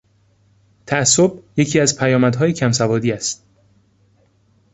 تعصب 0.85 1.31
یکی 1.57 1.79
از 1.79 1.97
پیامدهای 1.97 2.53
کم 2.53 2.71
سوادی 2.71 3.11
است. 3.11 3.45